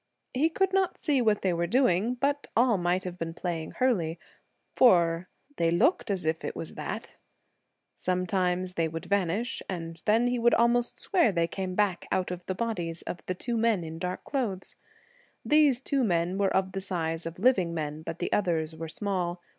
He 0.33 0.49
could 0.49 0.73
not 0.73 0.97
see 0.97 1.21
what 1.21 1.43
they 1.43 1.53
were 1.53 1.67
doing, 1.67 2.15
but 2.15 2.47
all 2.57 2.75
might 2.79 3.03
have 3.03 3.19
been 3.19 3.35
playing 3.35 3.73
hurley, 3.73 4.17
for' 4.73 5.29
they 5.57 5.69
looked 5.69 6.09
as 6.09 6.25
if 6.25 6.43
it 6.43 6.55
was 6.55 6.73
that' 6.73 7.17
Sometimes 7.93 8.73
they 8.73 8.87
would 8.87 9.05
vanish, 9.05 9.61
and 9.69 10.01
then 10.05 10.25
he 10.25 10.39
would 10.39 10.55
almost 10.55 10.99
swear 10.99 11.31
they 11.31 11.45
came 11.47 11.75
back 11.75 12.07
out 12.11 12.31
of 12.31 12.43
the 12.47 12.55
bodies 12.55 13.03
of 13.03 13.23
the 13.27 13.35
two 13.35 13.55
men 13.57 13.83
in 13.83 13.99
dark 13.99 14.23
clothes. 14.23 14.75
These 15.45 15.81
two 15.81 16.03
men 16.03 16.39
were 16.39 16.49
of 16.51 16.71
the 16.71 16.81
size 16.81 17.27
of 17.27 17.37
living 17.37 17.71
men, 17.71 18.01
but 18.01 18.17
the 18.17 18.33
others 18.33 18.75
were 18.75 18.89
small. 18.89 19.39